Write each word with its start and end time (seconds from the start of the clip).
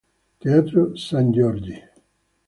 Teatro 0.39 0.97
Sangiorgi. 1.05 1.77